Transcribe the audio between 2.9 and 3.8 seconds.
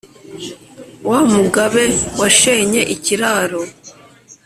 ikiraro